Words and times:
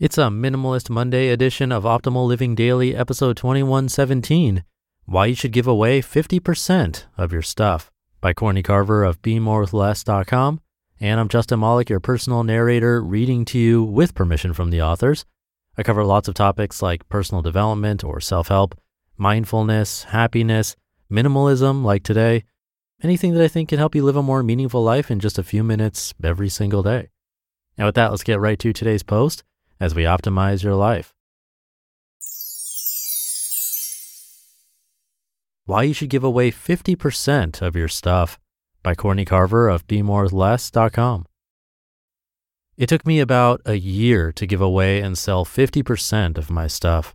It's 0.00 0.18
a 0.18 0.22
Minimalist 0.22 0.90
Monday 0.90 1.28
edition 1.28 1.70
of 1.70 1.84
Optimal 1.84 2.26
Living 2.26 2.56
Daily, 2.56 2.96
episode 2.96 3.36
2117 3.36 4.64
Why 5.04 5.26
You 5.26 5.36
Should 5.36 5.52
Give 5.52 5.68
Away 5.68 6.02
50% 6.02 7.04
of 7.16 7.32
Your 7.32 7.42
Stuff 7.42 7.92
by 8.20 8.32
Courtney 8.32 8.64
Carver 8.64 9.04
of 9.04 9.22
BeMoreWithLess.com. 9.22 10.60
And 10.98 11.20
I'm 11.20 11.28
Justin 11.28 11.60
Malik, 11.60 11.88
your 11.88 12.00
personal 12.00 12.42
narrator, 12.42 13.00
reading 13.00 13.44
to 13.44 13.58
you 13.60 13.84
with 13.84 14.16
permission 14.16 14.52
from 14.52 14.70
the 14.70 14.82
authors. 14.82 15.26
I 15.78 15.84
cover 15.84 16.04
lots 16.04 16.26
of 16.26 16.34
topics 16.34 16.82
like 16.82 17.08
personal 17.08 17.40
development 17.40 18.02
or 18.02 18.20
self 18.20 18.48
help, 18.48 18.76
mindfulness, 19.16 20.02
happiness, 20.02 20.74
minimalism, 21.08 21.84
like 21.84 22.02
today, 22.02 22.42
anything 23.00 23.32
that 23.34 23.44
I 23.44 23.48
think 23.48 23.68
can 23.68 23.78
help 23.78 23.94
you 23.94 24.02
live 24.02 24.16
a 24.16 24.24
more 24.24 24.42
meaningful 24.42 24.82
life 24.82 25.08
in 25.08 25.20
just 25.20 25.38
a 25.38 25.44
few 25.44 25.62
minutes 25.62 26.12
every 26.20 26.48
single 26.48 26.82
day. 26.82 27.10
Now, 27.78 27.86
with 27.86 27.94
that, 27.94 28.10
let's 28.10 28.24
get 28.24 28.40
right 28.40 28.58
to 28.58 28.72
today's 28.72 29.04
post 29.04 29.44
as 29.84 29.94
we 29.94 30.04
optimize 30.04 30.62
your 30.62 30.74
life. 30.74 31.12
Why 35.66 35.82
You 35.82 35.92
Should 35.92 36.08
Give 36.08 36.24
Away 36.24 36.50
50% 36.50 37.60
of 37.60 37.76
Your 37.76 37.88
Stuff 37.88 38.38
by 38.82 38.94
Courtney 38.94 39.26
Carver 39.26 39.68
of 39.68 39.86
BeMoreWithLess.com. 39.86 41.26
It 42.78 42.88
took 42.88 43.06
me 43.06 43.20
about 43.20 43.60
a 43.66 43.74
year 43.74 44.32
to 44.32 44.46
give 44.46 44.62
away 44.62 45.00
and 45.00 45.18
sell 45.18 45.44
50% 45.44 46.38
of 46.38 46.50
my 46.50 46.66
stuff. 46.66 47.14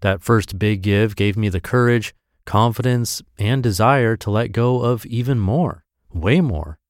That 0.00 0.22
first 0.22 0.58
big 0.58 0.82
give 0.82 1.14
gave 1.14 1.36
me 1.36 1.48
the 1.48 1.60
courage, 1.60 2.14
confidence, 2.44 3.22
and 3.38 3.62
desire 3.62 4.16
to 4.16 4.30
let 4.30 4.50
go 4.50 4.80
of 4.82 5.06
even 5.06 5.38
more, 5.38 5.84
way 6.12 6.40
more. 6.40 6.80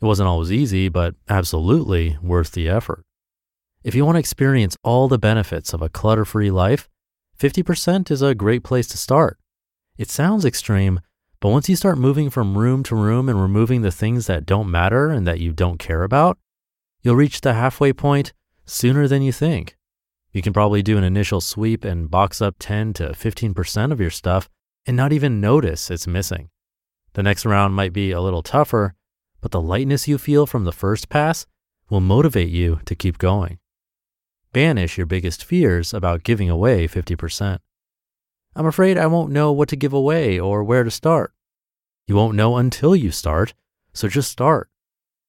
It 0.00 0.06
wasn't 0.06 0.28
always 0.28 0.50
easy, 0.50 0.88
but 0.88 1.14
absolutely 1.28 2.16
worth 2.22 2.52
the 2.52 2.70
effort. 2.70 3.04
If 3.88 3.94
you 3.94 4.04
want 4.04 4.16
to 4.16 4.20
experience 4.20 4.76
all 4.84 5.08
the 5.08 5.18
benefits 5.18 5.72
of 5.72 5.80
a 5.80 5.88
clutter 5.88 6.26
free 6.26 6.50
life, 6.50 6.90
50% 7.38 8.10
is 8.10 8.20
a 8.20 8.34
great 8.34 8.62
place 8.62 8.86
to 8.88 8.98
start. 8.98 9.38
It 9.96 10.10
sounds 10.10 10.44
extreme, 10.44 11.00
but 11.40 11.48
once 11.48 11.70
you 11.70 11.74
start 11.74 11.96
moving 11.96 12.28
from 12.28 12.58
room 12.58 12.82
to 12.82 12.94
room 12.94 13.30
and 13.30 13.40
removing 13.40 13.80
the 13.80 13.90
things 13.90 14.26
that 14.26 14.44
don't 14.44 14.70
matter 14.70 15.08
and 15.08 15.26
that 15.26 15.40
you 15.40 15.54
don't 15.54 15.78
care 15.78 16.02
about, 16.02 16.36
you'll 17.00 17.16
reach 17.16 17.40
the 17.40 17.54
halfway 17.54 17.94
point 17.94 18.34
sooner 18.66 19.08
than 19.08 19.22
you 19.22 19.32
think. 19.32 19.74
You 20.32 20.42
can 20.42 20.52
probably 20.52 20.82
do 20.82 20.98
an 20.98 21.04
initial 21.04 21.40
sweep 21.40 21.82
and 21.82 22.10
box 22.10 22.42
up 22.42 22.56
10 22.58 22.92
to 22.92 23.08
15% 23.12 23.90
of 23.90 24.02
your 24.02 24.10
stuff 24.10 24.50
and 24.84 24.98
not 24.98 25.14
even 25.14 25.40
notice 25.40 25.90
it's 25.90 26.06
missing. 26.06 26.50
The 27.14 27.22
next 27.22 27.46
round 27.46 27.74
might 27.74 27.94
be 27.94 28.10
a 28.10 28.20
little 28.20 28.42
tougher, 28.42 28.96
but 29.40 29.50
the 29.50 29.62
lightness 29.62 30.06
you 30.06 30.18
feel 30.18 30.44
from 30.44 30.64
the 30.64 30.72
first 30.72 31.08
pass 31.08 31.46
will 31.88 32.02
motivate 32.02 32.50
you 32.50 32.80
to 32.84 32.94
keep 32.94 33.16
going. 33.16 33.58
Banish 34.52 34.96
your 34.96 35.06
biggest 35.06 35.44
fears 35.44 35.92
about 35.92 36.22
giving 36.22 36.48
away 36.48 36.88
50%. 36.88 37.58
I'm 38.56 38.66
afraid 38.66 38.96
I 38.96 39.06
won't 39.06 39.30
know 39.30 39.52
what 39.52 39.68
to 39.68 39.76
give 39.76 39.92
away 39.92 40.38
or 40.38 40.64
where 40.64 40.84
to 40.84 40.90
start. 40.90 41.32
You 42.06 42.16
won't 42.16 42.36
know 42.36 42.56
until 42.56 42.96
you 42.96 43.10
start, 43.10 43.54
so 43.92 44.08
just 44.08 44.32
start. 44.32 44.70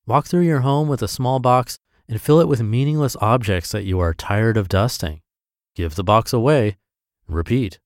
Walk 0.08 0.26
through 0.26 0.42
your 0.42 0.62
home 0.62 0.88
with 0.88 1.02
a 1.02 1.08
small 1.08 1.40
box 1.40 1.78
and 2.08 2.22
fill 2.22 2.40
it 2.40 2.48
with 2.48 2.62
meaningless 2.62 3.16
objects 3.22 3.72
that 3.72 3.84
you 3.84 4.00
are 4.00 4.14
tired 4.14 4.58
of 4.58 4.70
dusting. 4.70 5.22
Give 5.76 5.94
the 5.94 6.04
box 6.04 6.34
away. 6.34 6.78
Repeat. 7.28 7.80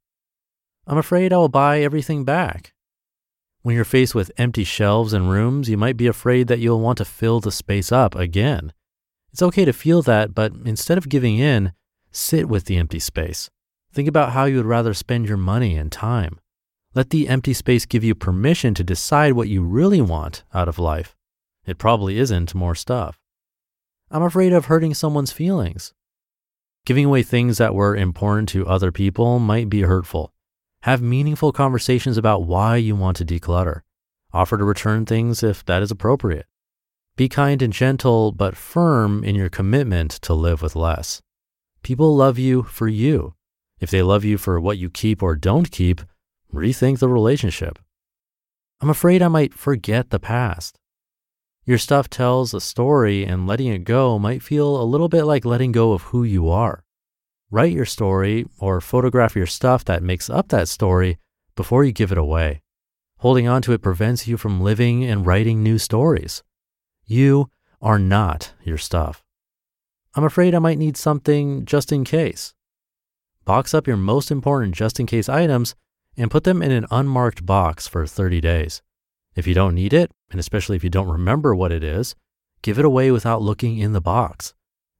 I'm 0.87 0.97
afraid 0.97 1.33
I 1.33 1.37
will 1.37 1.49
buy 1.49 1.81
everything 1.81 2.23
back. 2.23 2.73
When 3.63 3.75
you're 3.75 3.85
faced 3.85 4.13
with 4.13 4.31
empty 4.37 4.63
shelves 4.63 5.13
and 5.13 5.29
rooms, 5.31 5.69
you 5.69 5.77
might 5.77 5.97
be 5.97 6.07
afraid 6.07 6.47
that 6.47 6.59
you'll 6.59 6.79
want 6.79 6.97
to 6.99 7.05
fill 7.05 7.39
the 7.39 7.51
space 7.51 7.91
up 7.91 8.13
again. 8.15 8.73
It's 9.33 9.41
okay 9.41 9.65
to 9.65 9.73
feel 9.73 10.03
that, 10.03 10.35
but 10.35 10.53
instead 10.63 10.99
of 10.99 11.09
giving 11.09 11.39
in, 11.39 11.73
sit 12.11 12.47
with 12.47 12.65
the 12.65 12.77
empty 12.77 12.99
space. 12.99 13.49
Think 13.91 14.07
about 14.07 14.31
how 14.31 14.45
you 14.45 14.57
would 14.57 14.65
rather 14.67 14.93
spend 14.93 15.27
your 15.27 15.37
money 15.37 15.75
and 15.75 15.91
time. 15.91 16.39
Let 16.93 17.09
the 17.09 17.27
empty 17.27 17.53
space 17.53 17.87
give 17.87 18.03
you 18.03 18.13
permission 18.13 18.75
to 18.75 18.83
decide 18.83 19.33
what 19.33 19.49
you 19.49 19.63
really 19.63 20.01
want 20.01 20.43
out 20.53 20.67
of 20.67 20.77
life. 20.77 21.15
It 21.65 21.79
probably 21.79 22.19
isn't 22.19 22.53
more 22.53 22.75
stuff. 22.75 23.19
I'm 24.11 24.21
afraid 24.21 24.53
of 24.53 24.65
hurting 24.65 24.93
someone's 24.93 25.31
feelings. 25.31 25.93
Giving 26.85 27.05
away 27.05 27.23
things 27.23 27.57
that 27.57 27.73
were 27.73 27.95
important 27.95 28.49
to 28.49 28.67
other 28.67 28.91
people 28.91 29.39
might 29.39 29.67
be 29.67 29.81
hurtful. 29.81 30.31
Have 30.83 31.01
meaningful 31.01 31.51
conversations 31.51 32.19
about 32.19 32.43
why 32.43 32.75
you 32.75 32.95
want 32.95 33.17
to 33.17 33.25
declutter. 33.25 33.81
Offer 34.31 34.59
to 34.59 34.63
return 34.63 35.07
things 35.07 35.41
if 35.41 35.65
that 35.65 35.81
is 35.81 35.89
appropriate. 35.89 36.45
Be 37.15 37.29
kind 37.29 37.61
and 37.61 37.71
gentle, 37.71 38.31
but 38.31 38.57
firm 38.57 39.23
in 39.23 39.35
your 39.35 39.49
commitment 39.49 40.11
to 40.23 40.33
live 40.33 40.63
with 40.63 40.75
less. 40.75 41.21
People 41.83 42.15
love 42.15 42.39
you 42.39 42.63
for 42.63 42.87
you. 42.87 43.35
If 43.79 43.91
they 43.91 44.01
love 44.01 44.23
you 44.23 44.39
for 44.39 44.59
what 44.59 44.79
you 44.79 44.89
keep 44.89 45.21
or 45.21 45.35
don't 45.35 45.69
keep, 45.69 46.01
rethink 46.51 46.97
the 46.97 47.09
relationship. 47.09 47.77
I'm 48.81 48.89
afraid 48.89 49.21
I 49.21 49.27
might 49.27 49.53
forget 49.53 50.09
the 50.09 50.19
past. 50.19 50.79
Your 51.65 51.77
stuff 51.77 52.09
tells 52.09 52.53
a 52.53 52.59
story, 52.59 53.23
and 53.23 53.45
letting 53.45 53.67
it 53.67 53.83
go 53.83 54.17
might 54.17 54.41
feel 54.41 54.81
a 54.81 54.83
little 54.83 55.07
bit 55.07 55.23
like 55.23 55.45
letting 55.45 55.71
go 55.71 55.93
of 55.93 56.01
who 56.03 56.23
you 56.23 56.49
are. 56.49 56.83
Write 57.51 57.73
your 57.73 57.85
story 57.85 58.47
or 58.57 58.81
photograph 58.81 59.35
your 59.35 59.45
stuff 59.45 59.85
that 59.85 60.01
makes 60.01 60.31
up 60.31 60.47
that 60.47 60.67
story 60.67 61.19
before 61.55 61.83
you 61.83 61.91
give 61.91 62.11
it 62.11 62.17
away. 62.17 62.61
Holding 63.19 63.47
on 63.47 63.61
to 63.61 63.73
it 63.73 63.83
prevents 63.83 64.27
you 64.27 64.35
from 64.35 64.61
living 64.61 65.03
and 65.03 65.27
writing 65.27 65.61
new 65.61 65.77
stories. 65.77 66.41
You 67.05 67.49
are 67.81 67.99
not 67.99 68.53
your 68.63 68.77
stuff. 68.77 69.23
I'm 70.15 70.23
afraid 70.23 70.55
I 70.55 70.59
might 70.59 70.77
need 70.77 70.95
something 70.95 71.65
just 71.65 71.91
in 71.91 72.03
case. 72.03 72.53
Box 73.45 73.73
up 73.73 73.87
your 73.87 73.97
most 73.97 74.31
important 74.31 74.75
just 74.75 74.99
in 74.99 75.05
case 75.05 75.27
items 75.27 75.75
and 76.15 76.31
put 76.31 76.43
them 76.43 76.61
in 76.61 76.71
an 76.71 76.85
unmarked 76.91 77.45
box 77.45 77.87
for 77.87 78.05
30 78.05 78.39
days. 78.39 78.81
If 79.35 79.47
you 79.47 79.53
don't 79.53 79.75
need 79.75 79.93
it, 79.93 80.11
and 80.29 80.39
especially 80.39 80.75
if 80.75 80.83
you 80.83 80.89
don't 80.89 81.09
remember 81.09 81.55
what 81.55 81.71
it 81.71 81.83
is, 81.83 82.15
give 82.61 82.79
it 82.79 82.85
away 82.85 83.11
without 83.11 83.41
looking 83.41 83.79
in 83.79 83.93
the 83.93 84.01
box. 84.01 84.53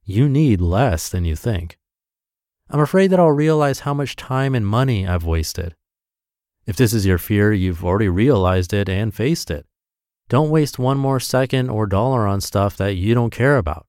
You 0.04 0.28
need 0.28 0.60
less 0.60 1.08
than 1.08 1.24
you 1.24 1.36
think. 1.36 1.78
I'm 2.68 2.80
afraid 2.80 3.08
that 3.08 3.20
I'll 3.20 3.30
realize 3.30 3.80
how 3.80 3.94
much 3.94 4.16
time 4.16 4.54
and 4.54 4.66
money 4.66 5.06
I've 5.06 5.24
wasted. 5.24 5.74
If 6.66 6.76
this 6.76 6.92
is 6.92 7.06
your 7.06 7.18
fear, 7.18 7.52
you've 7.52 7.84
already 7.84 8.08
realized 8.08 8.72
it 8.72 8.88
and 8.88 9.14
faced 9.14 9.50
it. 9.50 9.66
Don't 10.28 10.50
waste 10.50 10.78
one 10.78 10.98
more 10.98 11.20
second 11.20 11.70
or 11.70 11.86
dollar 11.86 12.26
on 12.26 12.40
stuff 12.40 12.76
that 12.78 12.94
you 12.94 13.14
don't 13.14 13.30
care 13.30 13.56
about. 13.56 13.86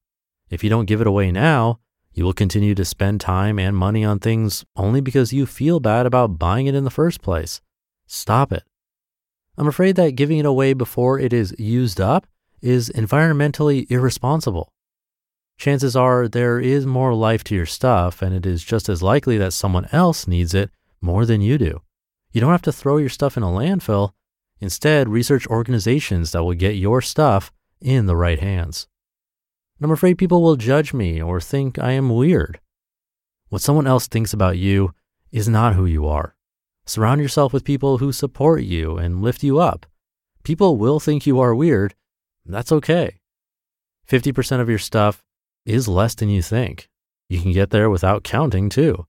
If 0.50 0.63
you 0.63 0.69
don't 0.69 0.85
give 0.85 1.01
it 1.01 1.07
away 1.07 1.31
now, 1.31 1.79
you 2.13 2.23
will 2.23 2.34
continue 2.34 2.75
to 2.75 2.85
spend 2.85 3.19
time 3.22 3.59
and 3.59 3.75
money 3.75 4.06
on 4.06 4.19
things 4.19 4.66
only 4.75 5.01
because 5.01 5.34
you 5.34 5.46
feel 5.46 5.79
bad 5.79 6.06
about 6.06 6.40
buying 6.40 6.68
it 6.68 6.75
in 6.75 6.84
the 6.84 6.90
first 6.90 7.22
place. 7.22 7.62
Stop 8.07 8.51
it. 8.51 8.63
I'm 9.57 9.68
afraid 9.68 9.96
that 9.96 10.16
giving 10.16 10.38
it 10.38 10.46
away 10.46 10.73
before 10.73 11.19
it 11.19 11.34
is 11.34 11.56
used 11.57 12.00
up 12.00 12.28
is 12.62 12.90
environmentally 12.90 13.90
irresponsible. 13.90 14.72
Chances 15.57 15.96
are 15.96 16.28
there 16.28 16.59
is 16.59 16.85
more 16.85 17.13
life 17.13 17.44
to 17.46 17.56
your 17.56 17.66
stuff, 17.66 18.22
and 18.22 18.34
it 18.35 18.46
is 18.46 18.63
just 18.63 18.90
as 18.90 19.02
likely 19.02 19.38
that 19.38 19.53
someone 19.53 19.88
else 19.91 20.28
needs 20.28 20.53
it 20.53 20.70
more 21.02 21.26
than 21.26 21.41
you 21.41 21.58
do. 21.58 21.81
You 22.31 22.41
don't 22.41 22.52
have 22.52 22.61
to 22.64 22.73
throw 22.73 22.97
your 22.97 23.09
stuff 23.09 23.38
in 23.38 23.43
a 23.43 23.47
landfill. 23.47 24.11
Instead, 24.66 25.08
research 25.08 25.46
organizations 25.46 26.32
that 26.32 26.44
will 26.44 26.56
get 26.56 26.72
your 26.72 27.00
stuff 27.00 27.52
in 27.79 28.08
the 28.08 28.16
right 28.16 28.40
hands. 28.40 28.88
I'm 29.79 29.91
afraid 29.91 30.17
people 30.17 30.41
will 30.41 30.56
judge 30.56 30.91
me 30.91 31.22
or 31.22 31.40
think 31.40 31.78
I 31.78 31.91
am 31.91 32.09
weird. 32.09 32.59
What 33.50 33.62
someone 33.62 33.85
else 33.85 34.08
thinks 34.08 34.34
about 34.34 34.58
you 34.58 34.96
is 35.32 35.47
not 35.47 35.76
who 35.76 35.85
you 35.85 36.08
are. 36.08 36.35
Surround 36.84 37.22
yourself 37.22 37.53
with 37.53 37.64
people 37.64 38.00
who 38.00 38.12
support 38.12 38.64
you 38.64 38.97
and 38.97 39.22
lift 39.22 39.44
you 39.44 39.59
up. 39.59 39.85
People 40.44 40.78
will 40.78 41.00
think 41.00 41.28
you 41.28 41.40
are 41.40 41.53
weird. 41.53 41.94
That's 42.44 42.72
okay. 42.72 43.20
50% 44.09 44.62
of 44.62 44.67
your 44.67 44.79
stuff 44.79 45.23
is 45.64 45.88
less 45.88 46.16
than 46.16 46.29
you 46.29 46.41
think. 46.41 46.90
You 47.29 47.40
can 47.40 47.52
get 47.52 47.70
there 47.70 47.91
without 47.91 48.23
counting 48.23 48.70
too. 48.70 49.06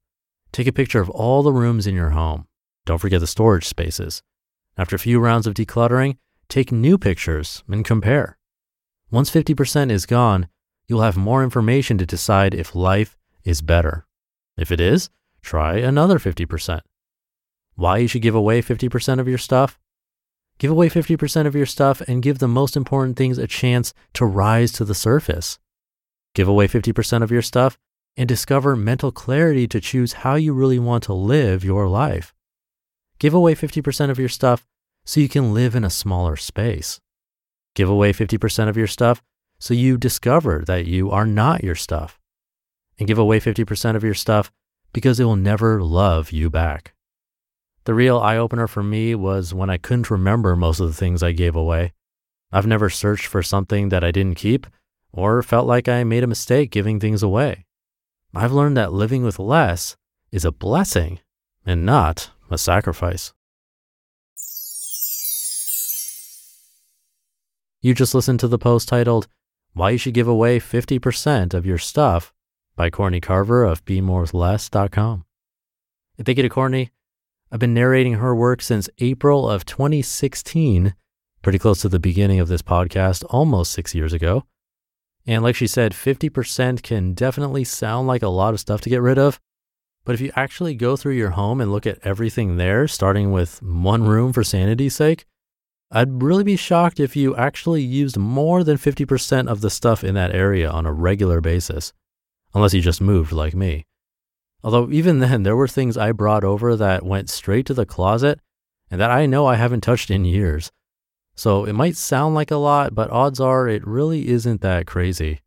Take 0.53 0.67
a 0.67 0.73
picture 0.81 1.01
of 1.01 1.09
all 1.09 1.43
the 1.43 1.51
rooms 1.51 1.87
in 1.87 1.95
your 1.95 2.11
home. 2.11 2.47
Don't 2.85 2.99
forget 2.99 3.21
the 3.21 3.27
storage 3.27 3.65
spaces. 3.65 4.23
After 4.79 4.95
a 4.95 4.99
few 4.99 5.19
rounds 5.19 5.47
of 5.47 5.55
decluttering, 5.55 6.19
take 6.49 6.71
new 6.71 6.99
pictures 6.99 7.65
and 7.69 7.85
compare. 7.85 8.39
Once 9.11 9.31
50% 9.31 9.91
is 9.91 10.05
gone, 10.05 10.49
you'll 10.87 11.01
have 11.01 11.17
more 11.17 11.43
information 11.43 11.97
to 11.99 12.05
decide 12.05 12.55
if 12.55 12.75
life 12.75 13.17
is 13.45 13.63
better. 13.63 14.07
If 14.59 14.71
it 14.71 14.81
is, 14.81 15.09
try 15.43 15.77
another 15.77 16.19
50%. 16.19 16.81
Why 17.75 17.99
you 17.99 18.09
should 18.09 18.23
give 18.23 18.35
away 18.35 18.61
50% 18.61 19.19
of 19.19 19.29
your 19.29 19.39
stuff? 19.39 19.79
Give 20.59 20.71
away 20.71 20.89
50% 20.89 21.47
of 21.47 21.55
your 21.55 21.67
stuff 21.67 22.01
and 22.03 22.23
give 22.23 22.39
the 22.39 22.49
most 22.49 22.77
important 22.77 23.17
things 23.17 23.39
a 23.39 23.47
chance 23.47 23.95
to 24.15 24.25
rise 24.25 24.73
to 24.73 24.85
the 24.85 24.95
surface. 24.95 25.59
Give 26.35 26.49
away 26.49 26.69
50% 26.69 27.23
of 27.23 27.31
your 27.31 27.43
stuff 27.43 27.79
and 28.17 28.29
discover 28.29 28.77
mental 28.77 29.13
clarity 29.13 29.67
to 29.69 29.81
choose 29.81 30.15
how 30.25 30.35
you 30.35 30.53
really 30.53 30.79
want 30.79 31.03
to 31.05 31.13
live 31.15 31.65
your 31.65 31.89
life. 31.89 32.35
Give 33.19 33.35
away 33.35 33.55
50% 33.55 34.11
of 34.11 34.19
your 34.19 34.29
stuff 34.29 34.67
so 35.05 35.21
you 35.21 35.29
can 35.29 35.55
live 35.55 35.75
in 35.75 35.85
a 35.85 35.91
smaller 35.91 36.37
space. 36.37 37.01
Give 37.75 37.89
away 37.89 38.13
50% 38.13 38.69
of 38.69 38.77
your 38.77 38.87
stuff 38.87 39.23
so 39.59 39.75
you 39.75 39.97
discover 39.97 40.65
that 40.67 40.87
you 40.87 41.11
are 41.11 41.27
not 41.27 41.65
your 41.65 41.75
stuff. 41.75 42.19
And 42.99 43.09
give 43.09 43.19
away 43.19 43.41
50% 43.41 43.97
of 43.97 44.05
your 44.05 44.15
stuff 44.15 44.51
because 44.93 45.21
it 45.21 45.25
will 45.25 45.37
never 45.37 45.83
love 45.83 46.31
you 46.33 46.51
back. 46.51 46.95
The 47.85 47.95
real 47.95 48.19
eye 48.19 48.37
opener 48.37 48.67
for 48.67 48.83
me 48.83 49.15
was 49.15 49.55
when 49.55 49.71
I 49.71 49.77
couldn't 49.77 50.11
remember 50.11 50.57
most 50.57 50.81
of 50.81 50.89
the 50.89 50.95
things 50.95 51.23
I 51.23 51.33
gave 51.33 51.55
away. 51.55 51.93
I've 52.51 52.67
never 52.67 52.91
searched 52.91 53.27
for 53.27 53.43
something 53.43 53.91
that 53.91 54.03
I 54.03 54.11
didn't 54.11 54.37
keep 54.37 54.67
or 55.13 55.43
felt 55.43 55.67
like 55.67 55.89
I 55.89 56.05
made 56.05 56.25
a 56.25 56.29
mistake 56.29 56.71
giving 56.71 56.99
things 56.99 57.23
away. 57.23 57.65
I've 58.35 58.53
learned 58.53 58.77
that 58.77 58.93
living 58.93 59.23
with 59.23 59.39
less 59.39 59.97
is 60.33 60.45
a 60.45 60.53
blessing 60.53 61.21
and 61.65 61.87
not 61.87 62.31
a 62.51 62.59
sacrifice. 62.59 63.33
You 67.83 67.95
just 67.95 68.15
listened 68.15 68.41
to 68.41 68.49
the 68.49 68.59
post 68.59 68.89
titled, 68.89 69.29
Why 69.73 69.91
You 69.91 69.99
Should 69.99 70.15
Give 70.15 70.29
Away 70.29 70.59
50% 70.59 71.55
of 71.55 71.65
Your 71.67 71.79
Stuff 71.79 72.33
by 72.75 72.91
Courtney 72.91 73.21
Carver 73.21 73.65
of 73.65 73.85
BeMoreWithLess.com. 73.85 75.25
Thank 76.25 76.39
you 76.39 76.43
to 76.43 76.49
Courtney 76.49 76.91
I've 77.51 77.61
been 77.61 77.75
narrating 77.75 78.15
her 78.15 78.35
work 78.35 78.61
since 78.61 78.91
April 78.99 79.49
of 79.49 79.65
2016, 79.65 80.95
pretty 81.43 81.59
close 81.61 81.81
to 81.83 81.89
the 81.89 82.01
beginning 82.01 82.41
of 82.41 82.49
this 82.49 82.63
podcast, 82.63 83.25
almost 83.31 83.71
six 83.71 83.95
years 83.95 84.13
ago. 84.13 84.45
And 85.29 85.45
like 85.45 85.55
she 85.55 85.69
said, 85.69 85.93
50% 85.93 86.83
can 86.83 87.15
definitely 87.15 87.63
sound 87.63 88.09
like 88.09 88.23
a 88.23 88.29
lot 88.29 88.53
of 88.53 88.61
stuff 88.61 88.81
to 88.83 88.91
get 88.91 89.01
rid 89.01 89.17
of. 89.17 89.41
But 90.07 90.15
if 90.15 90.21
you 90.21 90.31
actually 90.37 90.77
go 90.77 90.97
through 90.97 91.15
your 91.15 91.31
home 91.31 91.61
and 91.61 91.73
look 91.73 91.85
at 91.85 91.99
everything 92.05 92.57
there, 92.57 92.87
starting 92.87 93.33
with 93.33 93.61
one 93.61 94.05
room 94.05 94.33
for 94.33 94.45
sanity's 94.45 94.95
sake, 94.95 95.27
I'd 95.91 96.23
really 96.23 96.45
be 96.45 96.57
shocked 96.57 97.01
if 97.01 97.17
you 97.17 97.35
actually 97.35 97.83
used 97.83 98.17
more 98.17 98.63
than 98.63 98.77
50% 98.77 99.49
of 99.49 99.61
the 99.61 99.69
stuff 99.69 100.05
in 100.05 100.15
that 100.15 100.33
area 100.33 100.71
on 100.71 100.87
a 100.87 100.93
regular 100.93 101.41
basis, 101.41 101.93
unless 102.55 102.73
you 102.73 102.81
just 102.81 103.01
moved 103.01 103.33
like 103.33 103.55
me. 103.55 103.85
Although 104.63 104.91
even 104.93 105.19
then, 105.21 105.43
there 105.43 105.57
were 105.57 105.69
things 105.69 105.97
I 105.97 106.13
brought 106.13 106.45
over 106.45 106.77
that 106.77 107.05
went 107.05 107.29
straight 107.29 107.67
to 107.67 107.75
the 107.75 107.85
closet 107.85 108.39
and 108.93 109.01
that 109.01 109.11
I 109.11 109.27
know 109.27 109.47
I 109.47 109.57
haven't 109.57 109.81
touched 109.81 110.13
in 110.13 110.25
years. 110.25 110.71
So 111.35 111.65
it 111.65 111.73
might 111.73 111.97
sound 111.97 112.37
like 112.37 112.53
a 112.53 112.57
lot, 112.57 112.95
but 112.95 113.11
odds 113.11 113.41
are 113.41 113.69
it 113.69 113.85
really 113.85 114.29
isn't 114.29 114.61
that 114.61 114.87
crazy. 114.87 115.41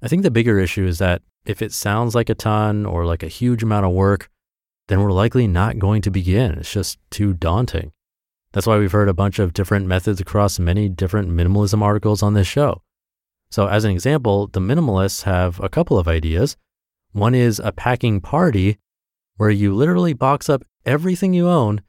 I 0.00 0.06
think 0.06 0.22
the 0.22 0.30
bigger 0.30 0.60
issue 0.60 0.86
is 0.86 0.98
that 0.98 1.22
if 1.44 1.62
it 1.62 1.72
sounds 1.72 2.14
like 2.14 2.28
a 2.28 2.34
ton 2.34 2.86
or 2.86 3.04
like 3.04 3.22
a 3.22 3.28
huge 3.28 3.62
amount 3.62 3.86
of 3.86 3.92
work, 3.92 4.30
then 4.88 5.00
we're 5.00 5.12
likely 5.12 5.46
not 5.46 5.78
going 5.78 6.02
to 6.02 6.10
begin. 6.10 6.58
It's 6.58 6.72
just 6.72 6.98
too 7.10 7.32
daunting. 7.32 7.92
That's 8.52 8.66
why 8.66 8.78
we've 8.78 8.92
heard 8.92 9.08
a 9.08 9.14
bunch 9.14 9.38
of 9.38 9.52
different 9.52 9.86
methods 9.86 10.20
across 10.20 10.58
many 10.58 10.88
different 10.88 11.30
minimalism 11.30 11.82
articles 11.82 12.22
on 12.22 12.34
this 12.34 12.48
show. 12.48 12.82
So, 13.50 13.68
as 13.68 13.84
an 13.84 13.92
example, 13.92 14.48
the 14.48 14.60
minimalists 14.60 15.22
have 15.22 15.60
a 15.60 15.68
couple 15.68 15.98
of 15.98 16.08
ideas 16.08 16.56
one 17.12 17.34
is 17.34 17.58
a 17.58 17.72
packing 17.72 18.20
party 18.20 18.78
where 19.36 19.50
you 19.50 19.74
literally 19.74 20.12
box 20.12 20.48
up 20.48 20.62
everything 20.86 21.34
you 21.34 21.48
own 21.48 21.82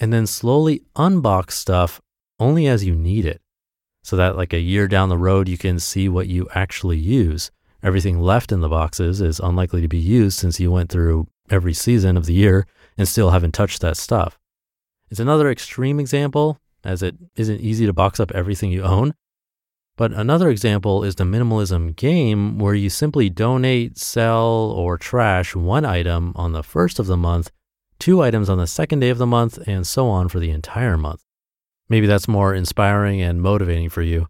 and 0.00 0.12
then 0.12 0.26
slowly 0.26 0.82
unbox 0.94 1.52
stuff 1.52 2.00
only 2.38 2.68
as 2.68 2.84
you 2.84 2.94
need 2.94 3.26
it. 3.26 3.40
So 4.04 4.14
that 4.16 4.36
like 4.36 4.52
a 4.52 4.60
year 4.60 4.86
down 4.86 5.08
the 5.08 5.18
road, 5.18 5.48
you 5.48 5.58
can 5.58 5.80
see 5.80 6.08
what 6.08 6.28
you 6.28 6.48
actually 6.54 6.98
use. 6.98 7.50
Everything 7.82 8.20
left 8.20 8.50
in 8.50 8.60
the 8.60 8.68
boxes 8.68 9.20
is 9.20 9.40
unlikely 9.40 9.80
to 9.80 9.88
be 9.88 9.98
used 9.98 10.38
since 10.38 10.58
you 10.58 10.70
went 10.70 10.90
through 10.90 11.28
every 11.50 11.72
season 11.72 12.16
of 12.16 12.26
the 12.26 12.34
year 12.34 12.66
and 12.96 13.06
still 13.06 13.30
haven't 13.30 13.52
touched 13.52 13.80
that 13.80 13.96
stuff. 13.96 14.38
It's 15.10 15.20
another 15.20 15.50
extreme 15.50 16.00
example 16.00 16.58
as 16.84 17.02
it 17.02 17.16
isn't 17.36 17.60
easy 17.60 17.86
to 17.86 17.92
box 17.92 18.20
up 18.20 18.32
everything 18.32 18.70
you 18.70 18.82
own, 18.82 19.14
but 19.96 20.12
another 20.12 20.48
example 20.48 21.02
is 21.02 21.16
the 21.16 21.24
minimalism 21.24 21.96
game 21.96 22.58
where 22.58 22.74
you 22.74 22.88
simply 22.88 23.28
donate, 23.28 23.98
sell, 23.98 24.46
or 24.46 24.96
trash 24.96 25.56
one 25.56 25.84
item 25.84 26.32
on 26.36 26.52
the 26.52 26.62
first 26.62 27.00
of 27.00 27.06
the 27.06 27.16
month, 27.16 27.50
two 27.98 28.22
items 28.22 28.48
on 28.48 28.58
the 28.58 28.66
second 28.68 29.00
day 29.00 29.08
of 29.08 29.18
the 29.18 29.26
month, 29.26 29.58
and 29.66 29.86
so 29.86 30.08
on 30.08 30.28
for 30.28 30.38
the 30.38 30.50
entire 30.50 30.96
month. 30.96 31.24
Maybe 31.88 32.06
that's 32.06 32.28
more 32.28 32.54
inspiring 32.54 33.20
and 33.20 33.42
motivating 33.42 33.88
for 33.88 34.02
you. 34.02 34.28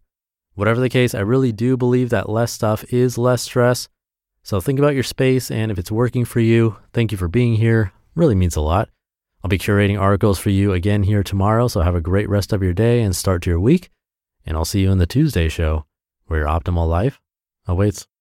Whatever 0.59 0.81
the 0.81 0.89
case, 0.89 1.15
I 1.15 1.21
really 1.21 1.53
do 1.53 1.77
believe 1.77 2.11
that 2.11 2.29
less 2.29 2.53
stuff 2.53 2.85
is 2.93 3.17
less 3.17 3.43
stress. 3.43 3.89
So 4.43 4.61
think 4.61 4.79
about 4.79 4.95
your 4.95 5.05
space, 5.05 5.51
and 5.51 5.71
if 5.71 5.79
it's 5.79 5.91
working 5.91 6.25
for 6.25 6.41
you, 6.41 6.77
thank 6.93 7.13
you 7.13 7.19
for 7.19 7.29
being 7.29 7.55
here. 7.55 7.93
Really 8.15 8.35
means 8.35 8.57
a 8.57 8.61
lot. 8.61 8.89
I'll 9.43 9.49
be 9.49 9.59
curating 9.59 10.01
articles 10.01 10.39
for 10.39 10.51
you 10.51 10.73
again 10.73 11.05
here 11.05 11.23
tomorrow, 11.23 11.69
so 11.69 11.83
have 11.83 11.95
a 11.95 12.01
great 12.01 12.29
rest 12.29 12.53
of 12.53 12.63
your 12.63 12.73
day 12.73 13.03
and 13.03 13.15
start 13.15 13.43
to 13.43 13.51
your 13.51 13.61
week 13.61 13.91
and 14.49 14.57
I'll 14.57 14.65
see 14.65 14.81
you 14.81 14.91
in 14.91 14.97
the 14.97 15.07
Tuesday 15.07 15.51
show 15.51 15.85
where 16.27 16.41
your 16.41 16.49
optimal 16.49 16.89
life 16.89 17.21
awaits. 17.67 18.09